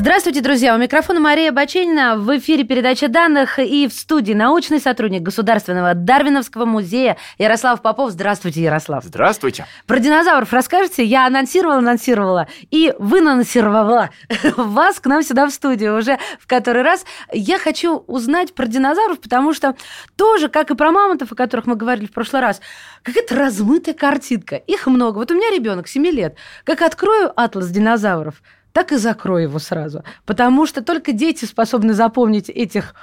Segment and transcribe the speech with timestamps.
[0.00, 0.74] Здравствуйте, друзья!
[0.74, 2.16] У микрофона Мария Баченина.
[2.16, 8.10] В эфире передача данных и в студии научный сотрудник Государственного Дарвиновского музея Ярослав Попов.
[8.10, 9.04] Здравствуйте, Ярослав.
[9.04, 9.66] Здравствуйте.
[9.86, 11.04] Про динозавров расскажете?
[11.04, 14.08] Я анонсировала, анонсировала, и вы анонсировала
[14.56, 17.04] вас к нам сюда в студию уже в который раз.
[17.30, 19.76] Я хочу узнать про динозавров, потому что
[20.16, 22.62] тоже, как и про мамонтов, о которых мы говорили в прошлый раз,
[23.02, 24.56] какая-то размытая картинка.
[24.56, 25.18] Их много.
[25.18, 26.36] Вот у меня ребенок 7 лет.
[26.64, 28.42] Как открою атлас динозавров–
[28.72, 30.04] так и закрой его сразу.
[30.26, 32.94] Потому что только дети способны запомнить этих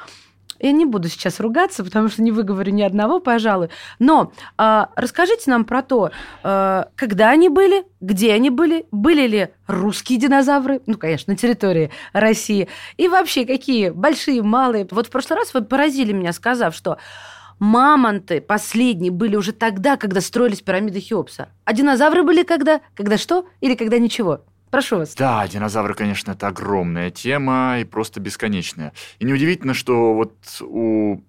[0.59, 3.69] я не буду сейчас ругаться, потому что не выговорю ни одного, пожалуй.
[3.99, 6.11] Но э, расскажите нам про то,
[6.43, 11.91] э, когда они были, где они были, были ли русские динозавры, ну, конечно, на территории
[12.13, 14.87] России, и вообще какие большие, малые.
[14.89, 16.97] Вот в прошлый раз вы поразили меня, сказав, что
[17.59, 21.49] мамонты последние были уже тогда, когда строились пирамиды Хеопса.
[21.65, 22.81] А динозавры были когда?
[22.95, 23.47] Когда что?
[23.61, 24.41] Или когда ничего?
[24.69, 25.15] Прошу вас.
[25.15, 28.93] Да, динозавры, конечно, это огромная тема и просто бесконечная.
[29.19, 31.21] И неудивительно, что вот у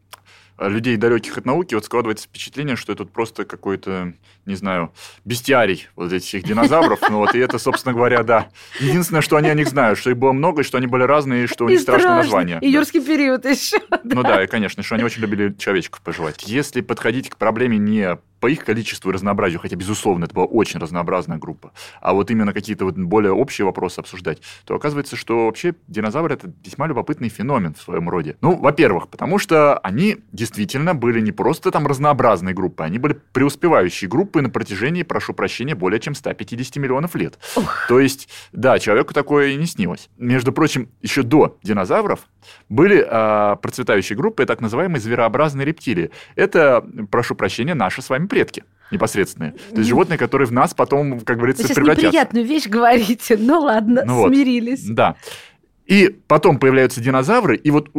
[0.58, 4.14] людей, далеких от науки, вот складывается впечатление, что это просто какой-то,
[4.44, 4.92] не знаю,
[5.24, 6.98] бестиарий вот этих динозавров.
[7.08, 8.48] Ну вот, и это, собственно говоря, да.
[8.80, 11.44] Единственное, что они о них знают, что их было много, и что они были разные,
[11.44, 12.58] и что у них страшное название.
[12.60, 13.78] И юрский период еще.
[14.02, 16.42] Ну да, и, конечно, что они очень любили человечков пожевать.
[16.44, 20.80] Если подходить к проблеме не по их количеству и разнообразию, хотя, безусловно, это была очень
[20.80, 25.74] разнообразная группа, а вот именно какие-то вот более общие вопросы обсуждать, то оказывается, что вообще
[25.86, 28.36] динозавры– это весьма любопытный феномен в своем роде.
[28.40, 34.08] Ну, во-первых, потому что они действительно были не просто там разнообразной группой, они были преуспевающей
[34.08, 37.38] группой на протяжении, прошу прощения, более чем 150 миллионов лет.
[37.56, 37.86] Ух.
[37.88, 40.08] То есть, да, человеку такое и не снилось.
[40.16, 42.20] Между прочим, еще до динозавров
[42.68, 46.10] были э, процветающие группы, так называемые зверообразные рептилии.
[46.36, 49.52] Это, прошу прощения, наши с вами предки непосредственные.
[49.52, 52.06] То есть животные, которые в нас потом, как говорится, Вы сейчас превратятся.
[52.06, 53.36] неприятную вещь говорите.
[53.38, 54.86] Ну ладно, ну, смирились.
[54.86, 54.94] Вот.
[54.94, 55.16] Да.
[55.86, 57.90] И потом появляются динозавры, и вот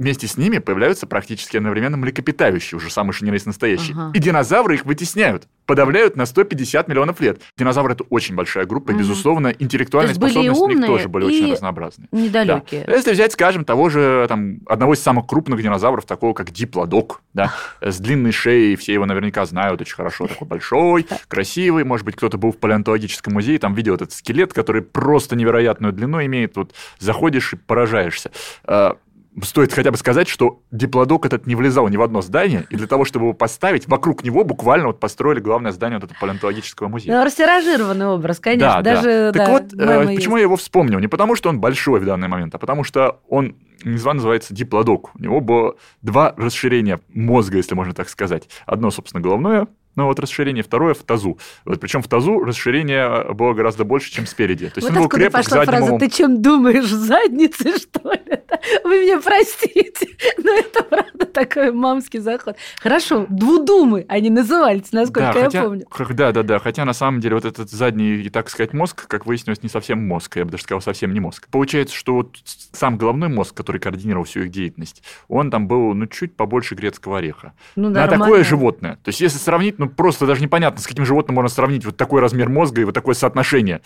[0.00, 3.94] вместе с ними появляются практически одновременно млекопитающие, уже самые что настоящие.
[3.94, 4.10] Ага.
[4.14, 7.42] И динозавры их вытесняют, подавляют на 150 миллионов лет.
[7.58, 11.52] Динозавры– это очень большая группа, и, безусловно, интеллектуальные То способности у них тоже были очень
[11.52, 12.08] разнообразные.
[12.12, 12.84] недалекие.
[12.86, 12.94] Да.
[12.94, 17.52] Если взять, скажем, того же, там, одного из самых крупных динозавров, такого как диплодок, да,
[17.82, 22.38] с длинной шеей, все его наверняка знают очень хорошо, такой большой, красивый, может быть, кто-то
[22.38, 27.52] был в палеонтологическом музее, там видел этот скелет, который просто невероятную длину имеет, вот заходишь
[27.52, 28.30] и поражаешься
[28.64, 28.96] а,
[29.42, 32.86] стоит хотя бы сказать, что диплодок этот не влезал ни в одно здание, и для
[32.86, 37.16] того, чтобы его поставить, вокруг него буквально вот построили главное здание вот этого палеонтологического музея.
[37.16, 38.82] Ну, растиражированный образ, конечно.
[38.82, 39.32] Да, даже, да.
[39.32, 40.98] Так да, вот, э, почему я его вспомнил?
[40.98, 45.10] Не потому, что он большой в данный момент, а потому что он незвано называется диплодок.
[45.14, 48.48] У него было два расширения мозга, если можно так сказать.
[48.66, 49.68] Одно, собственно, головное,
[50.00, 51.38] ну вот расширение второе в тазу.
[51.66, 54.68] Вот, причем в тазу расширение было гораздо больше, чем спереди.
[54.68, 58.40] То есть вот он был крепок пошла фраза «ты чем думаешь, задницы, что ли?»
[58.84, 60.08] Вы меня простите,
[60.38, 62.56] но это правда такой мамский заход.
[62.80, 65.86] Хорошо, двудумы они назывались, насколько да, я хотя, помню.
[66.10, 66.58] Да, да, да.
[66.58, 70.36] Хотя на самом деле вот этот задний, так сказать, мозг, как выяснилось, не совсем мозг.
[70.36, 71.48] Я бы даже сказал, совсем не мозг.
[71.50, 72.36] Получается, что вот
[72.72, 77.18] сам головной мозг, который координировал всю их деятельность, он там был, ну, чуть побольше грецкого
[77.18, 77.52] ореха.
[77.76, 78.96] Ну, да, на такое животное.
[78.96, 82.20] То есть, если сравнить, ну, просто даже непонятно, с каким животным можно сравнить вот такой
[82.20, 83.80] размер мозга и вот такое соотношение.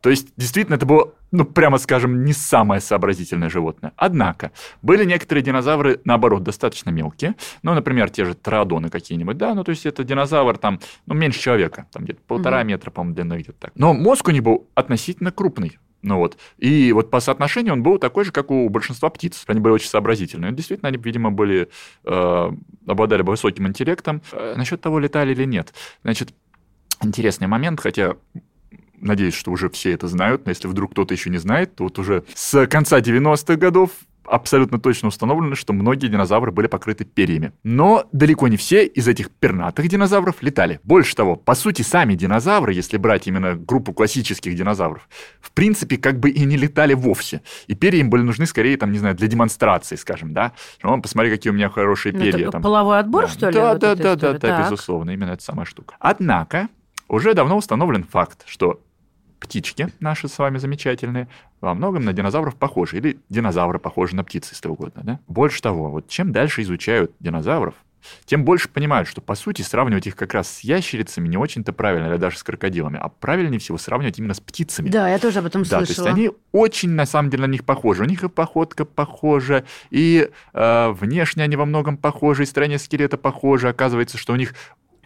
[0.00, 3.92] То есть, действительно, это было, ну, прямо скажем, не самое сообразительное животное.
[3.96, 7.34] Однако, были некоторые динозавры, наоборот, достаточно мелкие.
[7.62, 11.40] Ну, например, те же троодоны какие-нибудь, да, ну, то есть, это динозавр там, ну, меньше
[11.40, 12.66] человека, там где-то полтора mm-hmm.
[12.66, 13.72] метра, по-моему, длиной где-то так.
[13.74, 15.78] Но мозг у него относительно крупный.
[16.02, 16.38] Ну вот.
[16.58, 19.44] И вот по соотношению он был такой же, как у большинства птиц.
[19.46, 20.52] Они были очень сообразительные.
[20.52, 21.68] Действительно, они, видимо, были,
[22.04, 22.50] э,
[22.86, 24.22] обладали высоким интеллектом.
[24.32, 25.74] Э, насчет того, летали или нет.
[26.02, 26.30] Значит,
[27.02, 28.16] интересный момент, хотя
[29.00, 31.98] надеюсь, что уже все это знают, но если вдруг кто-то еще не знает, то вот
[31.98, 33.90] уже с конца 90-х годов
[34.30, 37.52] абсолютно точно установлено, что многие динозавры были покрыты перьями.
[37.64, 40.80] Но далеко не все из этих пернатых динозавров летали.
[40.84, 45.08] Больше того, по сути, сами динозавры, если брать именно группу классических динозавров,
[45.40, 47.42] в принципе, как бы и не летали вовсе.
[47.66, 50.52] И перья им были нужны скорее, там, не знаю, для демонстрации, скажем, да.
[50.82, 52.50] Ну, посмотри, какие у меня хорошие ну, перья.
[52.50, 52.62] там.
[52.62, 53.28] Половой отбор, да.
[53.28, 53.54] что ли?
[53.54, 55.96] Да, вот да, да, да, да, безусловно, именно эта самая штука.
[55.98, 56.68] Однако,
[57.08, 58.80] уже давно установлен факт, что
[59.40, 61.28] птички наши с вами замечательные
[61.60, 62.98] во многом на динозавров похожи.
[62.98, 65.02] Или динозавры похожи на птицы, если угодно.
[65.04, 65.20] Да?
[65.26, 67.74] Больше того, вот чем дальше изучают динозавров,
[68.24, 72.06] тем больше понимают, что, по сути, сравнивать их как раз с ящерицами не очень-то правильно,
[72.08, 74.88] или даже с крокодилами, а правильнее всего сравнивать именно с птицами.
[74.88, 75.86] Да, я тоже об этом Да, слышала.
[75.86, 78.02] то есть они очень, на самом деле, на них похожи.
[78.02, 83.18] У них и походка похожа, и э, внешне они во многом похожи, и строение скелета
[83.18, 83.68] похоже.
[83.68, 84.54] Оказывается, что у них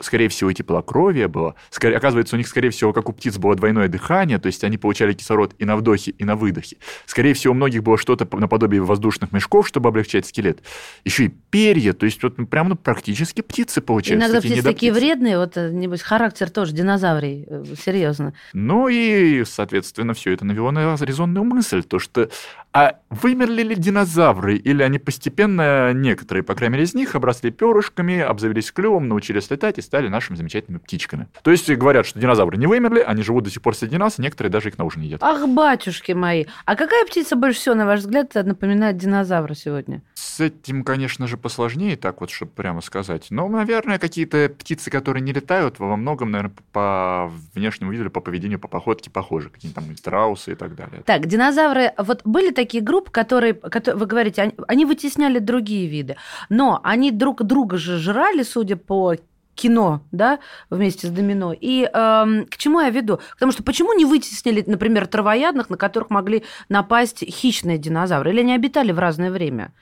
[0.00, 1.54] скорее всего, и теплокровие было.
[1.70, 4.78] Скорее, оказывается, у них, скорее всего, как у птиц было двойное дыхание, то есть они
[4.78, 6.76] получали кислород и на вдохе, и на выдохе.
[7.06, 10.62] Скорее всего, у многих было что-то наподобие воздушных мешков, чтобы облегчать скелет.
[11.04, 14.26] Еще и перья, то есть вот прям ну, практически птицы получаются.
[14.26, 18.34] Иногда такие птицы такие вредные, вот, э, небось, характер тоже динозаврий, э, серьезно.
[18.52, 22.28] Ну и, соответственно, все это навело на резонную мысль, то что
[22.74, 28.18] а вымерли ли динозавры, или они постепенно, некоторые, по крайней мере, из них, обросли перышками,
[28.18, 31.28] обзавелись клювом, научились летать и стали нашими замечательными птичками.
[31.42, 34.50] То есть говорят, что динозавры не вымерли, они живут до сих пор среди нас, некоторые
[34.50, 35.22] даже их на ужин едят.
[35.22, 36.46] Ах, батюшки мои!
[36.64, 40.02] А какая птица больше всего, на ваш взгляд, напоминает динозавра сегодня?
[40.14, 43.28] С этим, конечно же, посложнее, так вот, чтобы прямо сказать.
[43.30, 48.58] Но, наверное, какие-то птицы, которые не летают, во многом, наверное, по внешнему виду по поведению,
[48.58, 49.48] по походке похожи.
[49.48, 51.04] Какие-нибудь там страусы и так далее.
[51.06, 56.16] Так, динозавры, вот были такие группы, которые, которые вы говорите, они, они вытесняли другие виды,
[56.48, 59.16] но они друг друга же жрали, судя по
[59.54, 60.40] кино, да,
[60.70, 61.52] вместе с домино.
[61.52, 63.18] И эм, к чему я веду?
[63.18, 68.30] К тому, что почему не вытеснили, например, травоядных, на которых могли напасть хищные динозавры?
[68.32, 69.72] Или они обитали в разное время?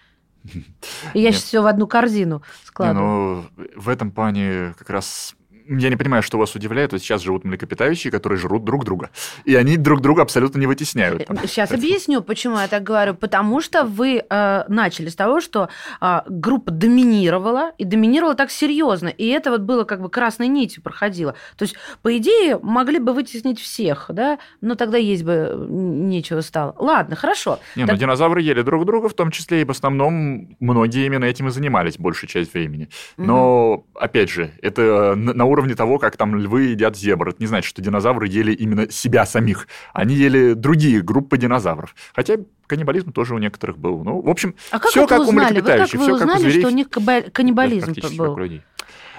[0.44, 0.58] И
[1.14, 1.34] я Нет.
[1.34, 3.46] сейчас все в одну корзину Не, складываю.
[3.56, 5.34] ну, в этом плане как раз
[5.69, 6.93] я не понимаю, что вас удивляет.
[6.93, 9.11] Вот сейчас живут млекопитающие, которые жрут друг друга.
[9.44, 11.29] И они друг друга абсолютно не вытесняют.
[11.44, 13.14] Сейчас объясню, почему я так говорю.
[13.14, 15.69] Потому что вы э, начали с того, что
[16.00, 19.09] э, группа доминировала, и доминировала так серьезно.
[19.09, 21.35] И это вот было как бы красной нитью проходило.
[21.56, 26.41] То есть, по идее, могли бы вытеснить всех, да, но тогда есть бы э, нечего
[26.41, 26.75] стало.
[26.79, 27.61] Ладно, хорошо.
[27.76, 31.25] Не, Так- ну динозавры ели друг друга, в том числе и в основном многие именно
[31.25, 32.88] этим и занимались большую часть времени.
[33.17, 37.29] Но, опять же, это на на уровне того, как там львы едят зебр.
[37.29, 39.69] Это не значит, что динозавры ели именно себя самих.
[39.93, 41.95] Они ели другие группы динозавров.
[42.15, 44.03] Хотя каннибализм тоже у некоторых был.
[44.03, 45.61] Ну, в общем, А как все как у узнали?
[45.61, 46.61] Вы как млекопитающих, вы все как у узнали, зверей.
[46.61, 46.89] что у них
[47.33, 48.27] каннибализм был?
[48.27, 48.63] как у людей.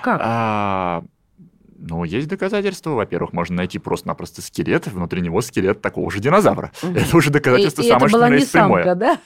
[0.02, 0.20] Как?
[0.22, 1.04] А,
[1.86, 2.92] ну, есть доказательства.
[2.92, 6.72] Во-первых, можно найти просто-напросто скелет, внутри него скелет такого же динозавра.
[6.82, 6.96] Мгм.
[6.96, 8.84] Это уже доказательство и, и самое, это что была на не прямое.
[8.84, 9.20] самка, да?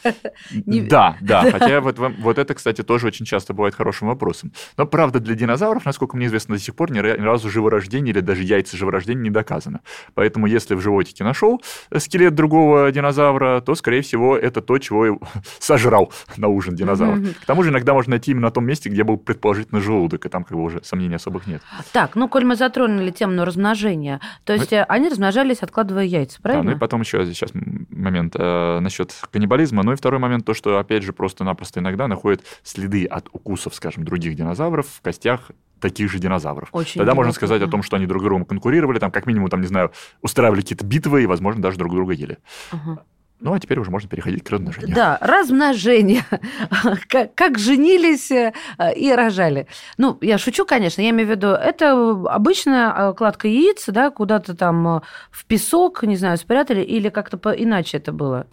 [0.65, 1.51] Да, да.
[1.51, 4.51] Хотя вот, вот это, кстати, тоже очень часто бывает хорошим вопросом.
[4.75, 8.12] Но правда, для динозавров, насколько мне известно, до сих пор ни, ра- ни разу живорождение
[8.13, 9.81] или даже яйца живорождения не доказано.
[10.15, 11.62] Поэтому, если в животике нашел
[11.98, 15.12] скелет другого динозавра, то, скорее всего, это то, чего и
[15.59, 17.18] сожрал на ужин динозавр.
[17.18, 17.33] Мгм.
[17.42, 20.30] К тому же иногда можно найти именно на том месте, где был предположительно желудок, и
[20.30, 21.62] там как бы уже сомнений особых нет.
[21.92, 26.49] Так, ну, коль мы затронули тему размножения, то есть э, они размножались, откладывая яйца, Да,
[26.49, 26.79] ну и правильно?
[26.79, 27.51] потом еще сейчас
[27.89, 29.83] момент э, насчет каннибализма.
[29.83, 34.03] Ну и второй момент, то, что, опять же, просто-напросто иногда находят следы от укусов, скажем,
[34.03, 36.69] других динозавров в костях таких же динозавров.
[36.71, 39.61] Очень Тогда можно сказать о том, что они друг другом конкурировали, там, как минимум, там,
[39.61, 39.91] не знаю,
[40.21, 42.38] устраивали какие-то битвы и, возможно, даже друг друга ели.
[42.71, 43.03] Ага.
[43.39, 44.95] Ну, а теперь уже можно переходить к размножению.
[44.95, 46.23] Да, размножение.
[47.07, 48.53] как, как женились э,
[48.95, 49.67] и рожали.
[49.97, 51.91] Ну, я шучу, конечно, я имею в виду, это
[52.29, 57.37] обычная э, кладка яиц, да, куда-то там э, в песок, не знаю, спрятали, или как-то
[57.37, 58.47] по- иначе это было.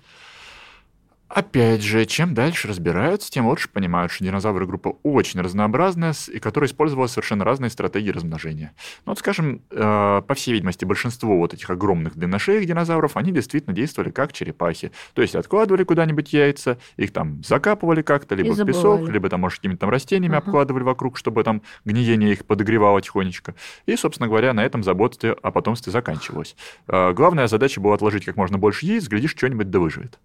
[1.29, 6.69] Опять же, чем дальше разбираются, тем лучше понимают, что динозавры группа очень разнообразная, и которая
[6.69, 8.73] использовала совершенно разные стратегии размножения.
[9.05, 13.75] Ну, вот, скажем, э, по всей видимости, большинство вот этих огромных длинношеек динозавров, они действительно
[13.75, 14.93] действовали как черепахи.
[15.15, 19.59] То есть откладывали куда-нибудь яйца, их там закапывали как-то, либо в песок, либо там, может,
[19.59, 20.47] какими-то там растениями Ага.
[20.47, 23.55] обкладывали вокруг, чтобы там гниение их подогревало тихонечко.
[23.87, 26.55] И, собственно говоря, на этом забота о потомстве заканчивалась.
[26.87, 30.19] Э, Главная задача была отложить как можно больше яиц, глядишь, что-нибудь да выживет.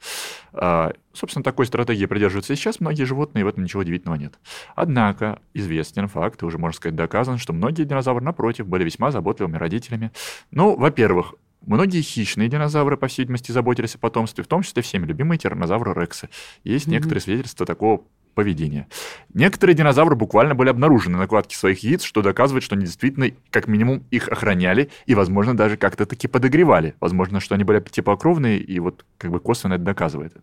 [0.53, 4.39] А, Собственно, такой стратегии придерживаются и сейчас многие животные, и в этом ничего удивительного нет.
[4.75, 9.57] Однако известен факт, и уже, можно сказать, доказан, что многие динозавры, напротив, были весьма заботливыми
[9.57, 10.11] родителями.
[10.51, 15.05] Ну, во-первых, Многие хищные динозавры, по всей видимости, заботились о потомстве, в том числе всеми
[15.05, 16.29] любимые тираннозавры Рексы.
[16.63, 16.93] Есть Мгм.
[16.93, 18.03] некоторые свидетельства такого
[18.35, 18.87] поведения.
[19.33, 23.67] Некоторые динозавры буквально были обнаружены на кладке своих яиц, что доказывает, что они действительно, как
[23.67, 26.95] минимум, их охраняли и, возможно, даже как-то таки подогревали.
[26.99, 30.33] Возможно, что они были теплокровные, и вот как бы косвенно это доказывает.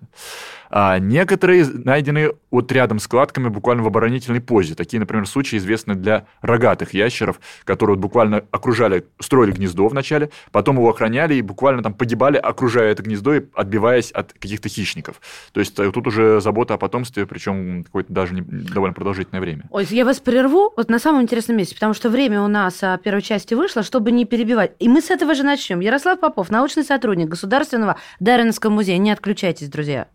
[0.70, 4.74] А некоторые найдены вот рядом с кладками буквально в оборонительной позе.
[4.74, 10.76] Такие, например, случаи известны для рогатых ящеров, которые вот буквально окружали, строили гнездо вначале, потом
[10.76, 15.20] его охраняли и буквально там погибали, окружая это гнездо и отбиваясь от каких-то хищников.
[15.52, 19.64] То есть э, тут уже забота о потомстве, причем какое-то даже не- довольно продолжительное время.
[19.70, 22.96] Ой, я вас прерву вот на самом интересном месте, потому что время у нас а,
[22.98, 24.72] первой части вышло, чтобы не перебивать.
[24.78, 25.80] И мы с этого же начнем.
[25.80, 28.98] Ярослав Попов, научный сотрудник Государственного Дарвиновского музея.
[28.98, 30.08] Не отключайтесь, друзья.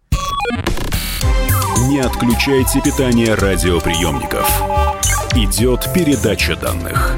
[1.88, 4.48] Не отключайте питание радиоприемников.
[5.36, 7.18] Идет передача данных.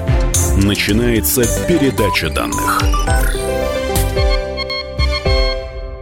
[0.57, 2.81] Начинается передача данных.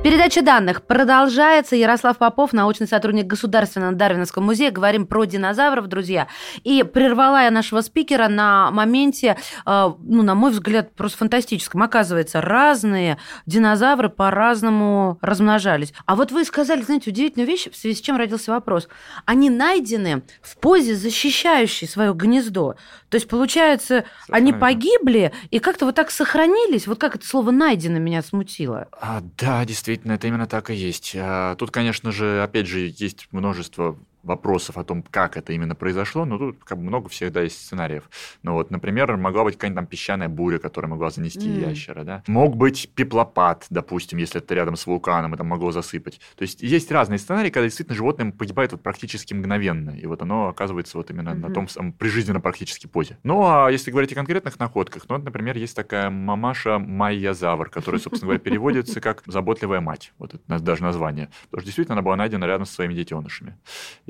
[0.10, 1.76] Передача данных продолжается.
[1.76, 4.72] Ярослав Попов, научный сотрудник Государственного Дарвиновского музея.
[4.72, 6.28] Говорим про динозавров, друзья.
[6.64, 9.38] И прервала я нашего спикера на моменте,
[9.68, 11.84] э, ну, на мой взгляд, просто фантастическом.
[11.84, 15.94] Оказывается, разные динозавры по-разному размножались.
[16.08, 18.90] А вот вы сказали, знаете, удивительную вещь, в связи с чем родился вопрос.
[19.26, 22.78] Они найдены в позе, защищающей свое гнездо.
[23.10, 26.88] То есть, получается, они погибли и как-то вот так сохранились.
[26.88, 28.88] Вот как это слово «найдено» меня смутило.
[28.92, 31.14] А, да, действительно Действительно, это именно так и есть.
[31.16, 36.26] А, тут, конечно же, опять же, есть множество вопросов о том, как это именно произошло,
[36.26, 38.10] но тут как бы много всегда есть сценариев.
[38.44, 41.70] Ну вот, например, могла быть какая-нибудь там песчаная буря, которая могла занести mm.
[41.70, 42.24] ящера, да.
[42.28, 46.20] Мог быть пеплопад, допустим, если это рядом с вулканом, там могло засыпать.
[46.36, 50.50] То есть есть разные сценарии, когда действительно животное погибает вот практически мгновенно, и вот оно
[50.50, 51.48] оказывается вот именно mm-hmm.
[51.48, 53.18] на том самом прижизненно практически позе.
[53.24, 58.02] Ну а если говорить о конкретных находках, ну вот, например, есть такая мамаша Майязавр, которая,
[58.02, 60.14] собственно говоря, переводится как «заботливая мать».
[60.18, 61.30] Вот это даже название.
[61.44, 63.58] Потому что действительно она была найдена рядом со своими детенышами.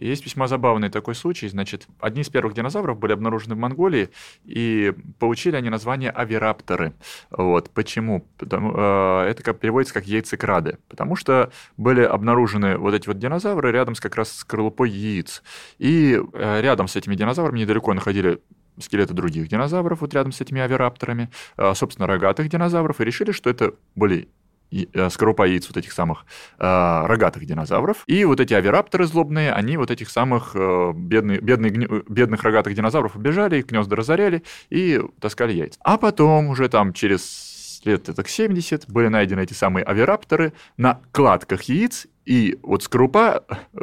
[0.01, 1.48] Есть весьма забавный такой случай.
[1.50, 4.10] Значит, одни из первых динозавров были обнаружены в Монголии,
[4.46, 6.94] и получили они название авирапторы.
[7.29, 7.70] Вот.
[7.72, 8.25] Почему?
[8.38, 10.77] Потому, э, это как, переводится как яйцекрады.
[10.88, 15.44] Потому что были обнаружены вот эти вот динозавры рядом с как раз скорлупой яиц.
[15.77, 18.39] И э, рядом с этими динозаврами недалеко находили
[18.82, 23.50] скелеты других динозавров, вот рядом с этими авирапторами, э, собственно, рогатых динозавров, и решили, что
[23.50, 24.29] это были
[25.10, 26.26] скорлупа яиц вот этих самых
[26.58, 28.04] э, рогатых динозавров.
[28.08, 33.16] И вот эти авирапторы злобные, они вот этих самых э, бедных, бедных, бедных рогатых динозавров
[33.16, 35.80] убежали, их гнезда разоряли и таскали яйца.
[35.84, 41.64] А потом уже там через лет так 70 были найдены эти самые авирапторы на кладках
[41.64, 43.80] яиц, и вот скорлупа э,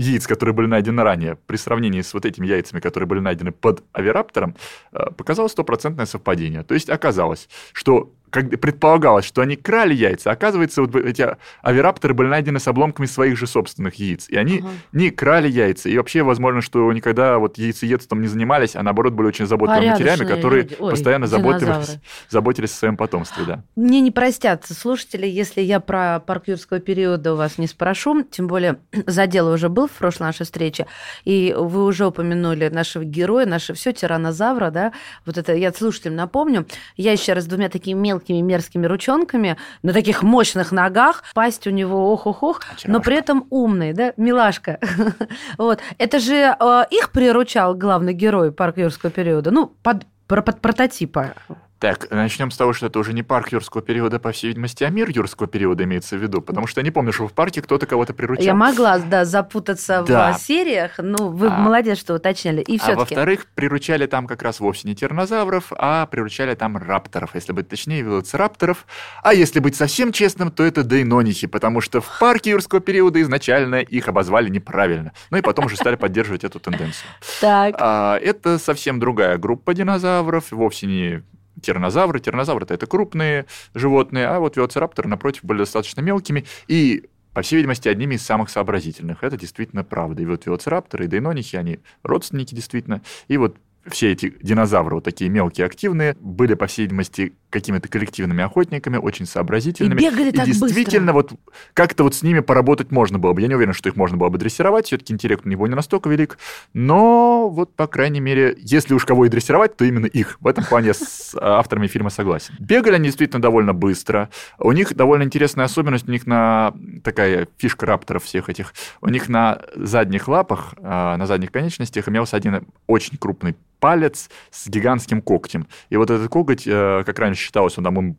[0.00, 3.84] яиц, которые были найдены ранее, при сравнении с вот этими яйцами, которые были найдены под
[3.92, 4.56] авираптором,
[4.92, 6.62] э, показало стопроцентное совпадение.
[6.62, 12.28] То есть оказалось, что как предполагалось, что они крали яйца, оказывается, вот эти авирапторы были
[12.28, 14.28] найдены с обломками своих же собственных яиц.
[14.28, 14.68] И они ага.
[14.92, 15.88] не крали яйца.
[15.88, 20.24] И вообще, возможно, что никогда вот яйцеедством не занимались, а наоборот были очень заботливыми матерями,
[20.24, 23.44] которые Ой, постоянно заботились, заботились о своем потомстве.
[23.44, 23.64] Да.
[23.76, 28.22] Мне не простят слушатели, если я про парк юрского периода у вас не спрошу.
[28.22, 30.86] Тем более, за дело уже был в прошлой нашей встрече.
[31.24, 34.92] И вы уже упомянули нашего героя, наше все тиранозавра, да.
[35.26, 36.66] Вот это я слушателям напомню.
[36.96, 42.12] Я еще раз двумя такими мелкими мерзкими ручонками, на таких мощных ногах, пасть у него
[42.12, 44.78] ох-ох-ох, но при этом умный, да, милашка.
[45.58, 45.80] вот.
[45.98, 51.34] Это же э, их приручал главный герой парк юрского периода, ну, под, под прототипа.
[51.80, 54.90] Так, начнем с того, что это уже не парк юрского периода, по всей видимости, а
[54.90, 57.86] мир юрского периода имеется в виду, потому что я не помню, что в парке кто-то
[57.86, 58.44] кого-то приручал.
[58.44, 60.34] Я могла, да, запутаться да.
[60.34, 62.60] в сериях, ну, вы а, молодец, что уточнили.
[62.60, 67.52] И а во-вторых, приручали там как раз вовсе не тиранозавров, а приручали там рапторов, если
[67.52, 68.84] быть точнее, велоцирапторов.
[69.22, 73.76] А если быть совсем честным, то это дейнонихи, потому что в парке юрского периода изначально
[73.76, 75.12] их обозвали неправильно.
[75.30, 77.08] Ну и потом уже стали поддерживать эту тенденцию.
[77.40, 77.74] Так.
[77.78, 81.22] А, это совсем другая группа динозавров, вовсе не
[81.60, 82.20] тиранозавры.
[82.20, 87.88] Тиранозавры это крупные животные, а вот велоцирапторы, напротив, были достаточно мелкими и по всей видимости,
[87.88, 89.22] одними из самых сообразительных.
[89.22, 90.22] Это действительно правда.
[90.22, 93.02] И вот велоцирапторы, и дейнонихи, они родственники действительно.
[93.28, 93.56] И вот
[93.88, 99.26] все эти динозавры, вот такие мелкие, активные, были, по всей видимости, какими-то коллективными охотниками, очень
[99.26, 100.00] сообразительными.
[100.00, 101.34] И бегали и так действительно, быстро.
[101.34, 101.40] вот
[101.74, 103.40] как-то вот с ними поработать можно было бы.
[103.40, 106.08] Я не уверен, что их можно было бы дрессировать, все-таки интеллект у него не настолько
[106.08, 106.38] велик,
[106.72, 110.38] но вот, по крайней мере, если уж кого и дрессировать, то именно их.
[110.40, 112.54] В этом плане с авторами фильма согласен.
[112.58, 114.30] Бегали они действительно довольно быстро.
[114.58, 116.72] У них довольно интересная особенность, у них на
[117.02, 122.36] такая фишка рапторов всех этих, у них на задних лапах, а, на задних конечностях имелся
[122.36, 125.66] один очень крупный палец с гигантским когтем.
[125.88, 128.16] И вот этот коготь, э, как раньше считалось, он там им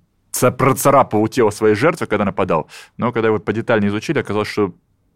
[0.57, 2.67] процарапывал тело своей жертвы, когда нападал.
[2.97, 4.73] Но когда его подетальнее изучили, оказалось, что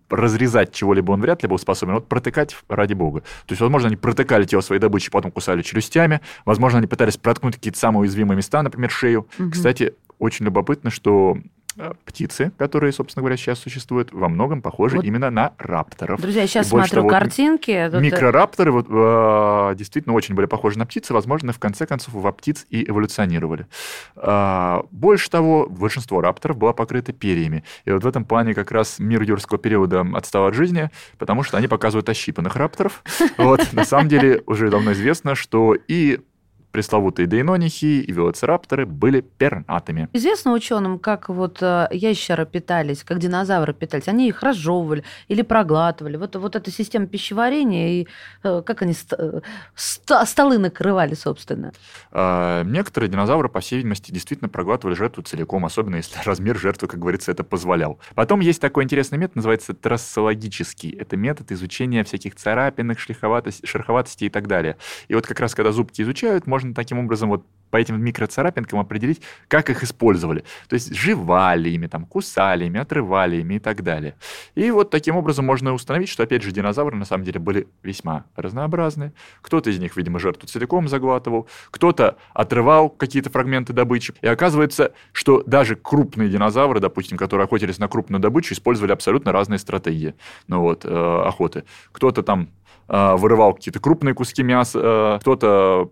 [0.09, 3.21] разрезать чего-либо он вряд ли был способен, вот протыкать ради бога.
[3.21, 7.55] То есть, возможно, они протыкали тело своей добычи, потом кусали челюстями, возможно, они пытались проткнуть
[7.55, 9.27] какие-то самые уязвимые места, например, шею.
[9.39, 9.51] Угу.
[9.51, 11.37] Кстати, очень любопытно, что
[12.05, 15.05] птицы, которые, собственно говоря, сейчас существуют, во многом похожи вот.
[15.05, 16.21] именно на рапторов.
[16.21, 17.89] Друзья, я сейчас смотрю того, картинки.
[17.91, 18.01] Тут...
[18.01, 22.65] Микрорапторы вот, э, действительно очень были похожи на птицы, возможно, в конце концов во птиц
[22.69, 23.67] и эволюционировали.
[24.15, 27.63] Э, больше того, большинство рапторов было покрыто перьями.
[27.83, 31.57] И вот в этом плане как раз мир юрского периода отстал от жизни, потому что
[31.57, 33.03] они показывают ощипанных рапторов.
[33.37, 36.21] Вот, на самом деле уже давно известно, что и
[36.75, 40.09] пресловутые дейнонихи и велоцирапторы были пернатыми.
[40.11, 44.09] Известно ученым, как вот э, ящеры питались, как динозавры питались.
[44.09, 46.17] Они их разжевывали или проглатывали.
[46.17, 48.07] Вот, вот эта система пищеварения и
[48.43, 49.39] э, как они э,
[49.75, 51.71] столы накрывали, собственно.
[52.11, 56.99] А, некоторые динозавры, по всей видимости, действительно проглатывали жертву целиком, особенно если размер жертвы, как
[56.99, 57.99] говорится, это позволял.
[58.15, 60.89] Потом есть такой интересный метод, называется трассологический.
[60.89, 64.75] Это метод изучения всяких царапинок, шероховатостей и так далее.
[65.07, 68.79] И вот как раз, когда зубки изучают, можно можно таким образом вот по этим микроцарапинкам
[68.79, 70.45] определить, как их использовали.
[70.69, 74.15] То есть жевали ими, там, кусали ими, отрывали ими и так далее.
[74.53, 78.25] И вот таким образом можно установить, что, опять же, динозавры на самом деле были весьма
[78.35, 79.11] разнообразны.
[79.41, 84.13] Кто-то из них, видимо, жертву целиком заглатывал, кто-то отрывал какие-то фрагменты добычи.
[84.21, 89.59] И оказывается, что даже крупные динозавры, допустим, которые охотились на крупную добычу, использовали абсолютно разные
[89.59, 90.13] стратегии
[90.47, 91.65] ну, вот, э, охоты.
[91.91, 92.49] Кто-то там
[92.87, 95.91] вырывал какие-то крупные куски мяса, э, кто-то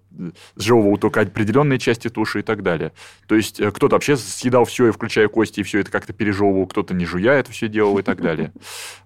[0.55, 2.91] сжевывал только определенные части туши и так далее.
[3.27, 6.67] То есть э, кто-то вообще съедал все, и включая кости, и все это как-то пережевывал,
[6.67, 8.51] кто-то не жуя это все делал и так далее.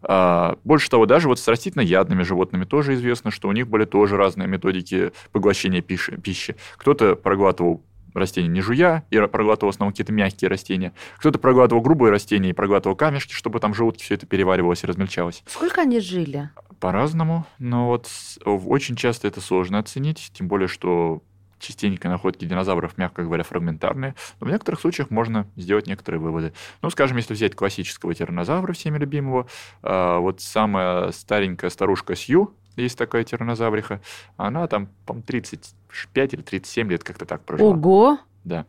[0.02, 4.18] А, больше того, даже вот с растительноядными животными тоже известно, что у них были тоже
[4.18, 6.56] разные методики поглощения пищи.
[6.78, 10.94] Кто-то проглатывал растения не жуя, и проглатывал в основном какие-то мягкие растения.
[11.20, 15.44] Кто-то проглатывал грубые растения и проглатывал камешки, чтобы там желудки все это переваривалось и размельчалось.
[15.48, 16.50] Сколько они жили?
[16.80, 18.10] По-разному, но вот
[18.46, 21.22] очень часто это сложно оценить, тем более, что
[21.60, 26.54] частенько находки динозавров, мягко говоря, фрагментарные, но в некоторых случаях можно сделать некоторые выводы.
[26.82, 29.48] Ну, скажем, если взять классического тиранозавра, всеми любимого,
[29.82, 34.02] а, вот самая старенькая старушка Сью, есть такая тиранозавриха,
[34.38, 37.72] она там, по 35 или 37 лет как-то так прожила.
[37.72, 38.20] Ого!
[38.44, 38.66] Да.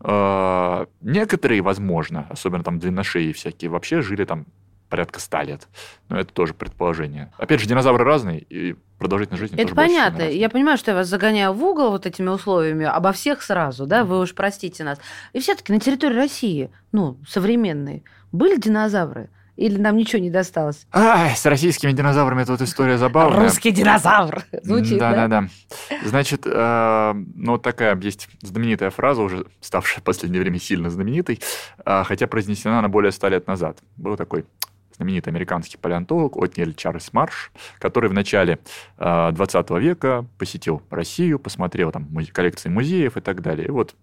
[0.00, 4.46] А, некоторые, возможно, особенно там длинношеи всякие, вообще жили там
[4.92, 5.68] порядка 100 лет.
[6.10, 7.32] Но это тоже предположение.
[7.38, 10.20] Опять же, динозавры разные, и продолжительность жизни Это понятно.
[10.20, 14.04] Я понимаю, что я вас загоняю в угол вот этими условиями, обо всех сразу, да,
[14.04, 14.98] вы уж простите нас.
[15.32, 19.30] И все таки на территории России, ну, современной, были динозавры?
[19.56, 20.86] Или нам ничего не досталось?
[20.92, 23.44] Ай, с российскими динозаврами тут история забавная.
[23.44, 24.44] Русский динозавр.
[24.62, 25.12] Звучит, да?
[25.12, 25.98] Да, да, да.
[26.04, 31.40] Значит, э, ну, такая есть знаменитая фраза, уже ставшая в последнее время сильно знаменитой,
[31.84, 33.78] э, хотя произнесена она более ста лет назад.
[33.96, 34.46] Был такой
[34.96, 38.58] знаменитый американский палеонтолог Отниэль Чарльз Марш, который в начале
[38.98, 43.68] 20 э, века посетил Россию, посмотрел там коллекции музеев и так далее.
[43.68, 43.94] И вот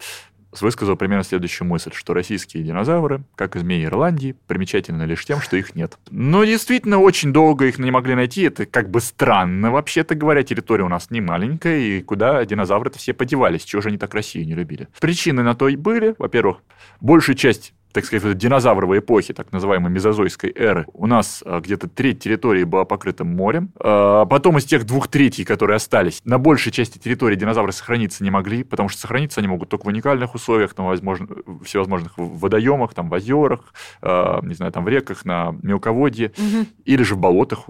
[0.62, 5.58] высказал примерно следующую мысль, что российские динозавры, как и змеи Ирландии, примечательны лишь тем, что
[5.58, 5.98] их нет.
[6.10, 8.44] Но действительно, очень долго их не могли найти.
[8.44, 10.44] Это как бы странно, вообще-то говоря.
[10.44, 13.64] Территория у нас не маленькая, и куда динозавры-то все подевались?
[13.64, 14.88] Чего же они так Россию не любили?
[15.00, 16.16] Причины на то и были.
[16.18, 16.58] Во-первых,
[17.02, 22.20] большая часть так сказать, динозавровой эпохи, так называемой мезозойской эры, у нас а, где-то треть
[22.20, 23.72] территории была покрыта морем.
[23.80, 28.32] А потом из тех двух третий, которые остались, на большей части территории динозавры сохраниться не
[28.32, 31.28] могли, потому что сохраниться они могут только в уникальных условиях, там, возможно,
[31.64, 36.66] всевозможных водоемах, там, в озерах, а, не знаю, там, в реках, на мелководье, угу.
[36.86, 37.66] или же в болотах.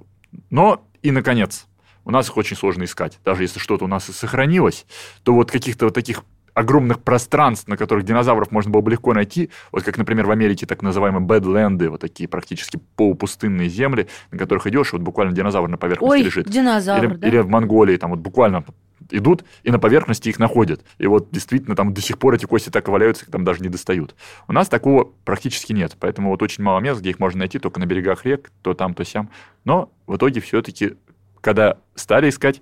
[0.50, 1.66] Но и, наконец,
[2.06, 3.20] у нас их очень сложно искать.
[3.24, 4.86] Даже если что-то у нас и сохранилось,
[5.24, 6.24] то вот каких-то вот таких
[6.54, 10.66] огромных пространств, на которых динозавров можно было бы легко найти, вот как, например, в Америке
[10.66, 15.78] так называемые бэдленды, вот такие практически полупустынные земли, на которых идешь, вот буквально динозавр на
[15.78, 16.50] поверхности Ой, лежит.
[16.50, 17.28] динозавр, или, да?
[17.28, 18.64] или в Монголии, там вот буквально
[19.12, 20.84] идут и на поверхности их находят.
[20.98, 23.62] И вот действительно там до сих пор эти кости так и валяются, их там даже
[23.62, 24.16] не достают.
[24.48, 27.80] У нас такого практически нет, поэтому вот очень мало мест, где их можно найти, только
[27.80, 29.30] на берегах рек, то там, то сям.
[29.66, 30.96] Но в итоге все-таки,
[31.42, 32.62] когда стали искать,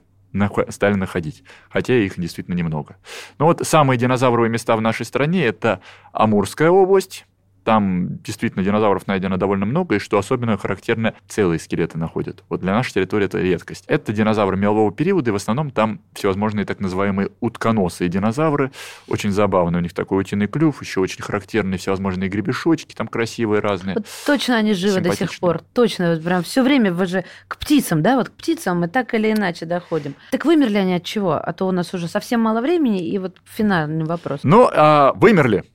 [0.69, 2.97] стали находить, хотя их действительно немного.
[3.37, 7.26] Но вот самые динозавровые места в нашей стране– это Амурская область,
[7.67, 12.45] там действительно динозавров найдено довольно много, и что особенно характерно, целые скелеты находят.
[12.47, 13.83] Вот для нашей территории это редкость.
[13.87, 18.71] Это динозавры мелового периода, и в основном там всевозможные так называемые утконосые динозавры.
[19.09, 23.95] Очень забавные, у них такой утиный клюв, еще очень характерные всевозможные гребешочки, там красивые разные.
[23.95, 27.57] Вот точно они живы до сих пор, точно, вот прям все время вы же к
[27.57, 30.15] птицам, да, вот к птицам мы так или иначе доходим.
[30.31, 31.33] Так вымерли они от чего?
[31.33, 34.39] А то у нас уже совсем мало времени, и вот финальный вопрос.
[34.43, 35.65] Ну, а, вымерли.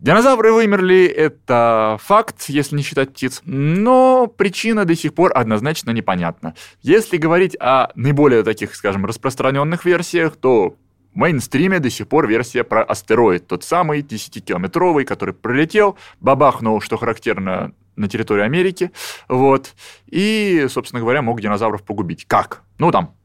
[0.00, 6.54] Динозавры вымерли, это факт, если не считать птиц, но причина до сих пор однозначно непонятна.
[6.82, 10.76] Если говорить о наиболее таких, скажем, распространенных версиях, то
[11.14, 17.72] мейнстриме до сих пор версия про астероид, тот самый 10-километровый, который пролетел, бабахнул, что характерно,
[17.96, 18.92] на территории Америки,
[19.28, 19.74] вот,
[20.06, 22.24] и, собственно говоря, мог динозавров погубить.
[22.26, 22.62] Как?
[22.78, 23.16] Ну, там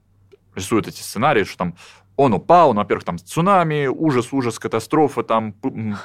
[0.56, 1.76] рисуют эти сценарии, что там
[2.16, 5.54] он упал, ну, во-первых, там цунами, ужас, ужас, катастрофа, там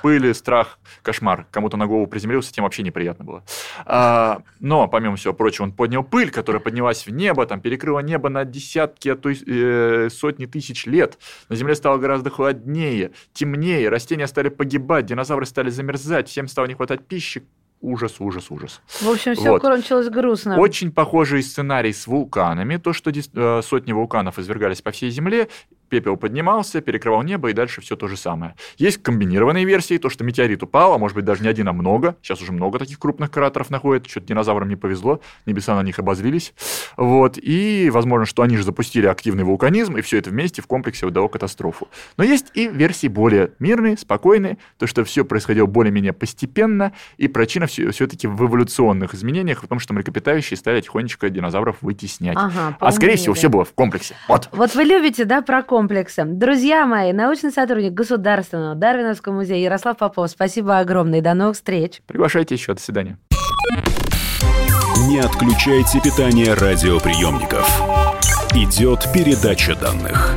[0.02, 1.46] пыли, страх, кошмар.
[1.50, 3.44] Кому-то на голову приземлился, тем вообще неприятно было.
[3.84, 8.28] А, но, помимо всего прочего, он поднял пыль, которая поднялась в небо, там перекрыла небо
[8.30, 11.18] на десятки, а то э, сотни тысяч лет.
[11.48, 16.74] На Земле стало гораздо холоднее, темнее, растения стали погибать, динозавры стали замерзать, всем стало не
[16.74, 17.44] хватать пищи,
[17.80, 18.80] ужас, ужас, ужас.
[19.00, 19.62] В общем, все вот.
[19.62, 20.58] кончилось грустно.
[20.58, 22.76] Очень похожий сценарий с вулканами.
[22.76, 25.48] То, что э, сотни вулканов извергались по всей Земле,
[25.88, 28.54] пепел поднимался, перекрывал небо, и дальше все то же самое.
[28.76, 32.16] Есть комбинированные версии, то, что метеорит упал, а может быть даже не один, а много.
[32.22, 36.54] Сейчас уже много таких крупных кратеров находят, что-то динозаврам не повезло, небеса на них обозрились.
[36.96, 37.38] Вот.
[37.38, 41.28] И возможно, что они же запустили активный вулканизм, и все это вместе в комплексе выдало
[41.28, 41.88] катастрофу.
[42.16, 47.66] Но есть и версии более мирные, спокойные, то, что все происходило более-менее постепенно, и причина
[47.68, 52.36] все-таки в эволюционных изменениях, в том, что млекопитающие стали тихонечко динозавров вытеснять.
[52.36, 54.14] Ага, а скорее всего, все было в комплексе.
[54.28, 54.48] Вот.
[54.52, 56.24] Вот вы любите, да, про комплексы.
[56.24, 62.00] Друзья мои, научный сотрудник Государственного Дарвиновского музея Ярослав Попов, спасибо огромное и до новых встреч.
[62.06, 62.74] Приглашайте еще.
[62.74, 63.18] До свидания.
[65.08, 67.66] Не отключайте питание радиоприемников.
[68.54, 70.36] Идет передача данных.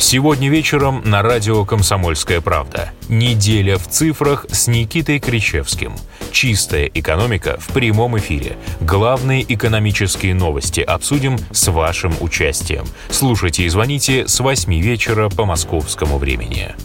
[0.00, 2.92] Сегодня вечером на радио «Комсомольская правда».
[3.08, 5.96] Неделя в цифрах с Никитой Кричевским.
[6.30, 8.56] Чистая экономика в прямом эфире.
[8.80, 12.86] Главные экономические новости обсудим с вашим участием.
[13.10, 16.76] Слушайте и звоните с 8 вечера по московскому времени.